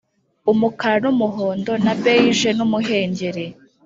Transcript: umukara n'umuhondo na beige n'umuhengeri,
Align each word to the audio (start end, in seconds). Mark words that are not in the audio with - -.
umukara 0.51 0.97
n'umuhondo 1.05 1.71
na 1.83 1.93
beige 2.01 2.49
n'umuhengeri, 2.57 3.45